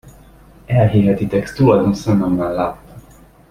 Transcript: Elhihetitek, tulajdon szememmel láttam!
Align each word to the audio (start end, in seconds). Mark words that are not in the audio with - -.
Elhihetitek, 0.67 1.47
tulajdon 1.53 1.93
szememmel 1.93 2.53
láttam! 2.53 3.01